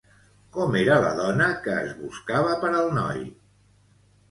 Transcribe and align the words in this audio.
Com 0.53 0.77
era 0.79 0.95
la 1.03 1.11
dona 1.19 1.51
que 1.67 1.77
es 1.83 1.93
buscava 2.01 2.59
per 2.65 2.73
al 2.81 2.91
noi? 3.03 3.25